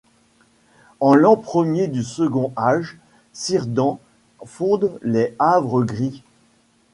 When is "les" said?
5.03-5.35